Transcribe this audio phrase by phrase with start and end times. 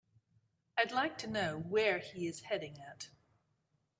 [0.79, 3.11] I'd like to know where he is heading at.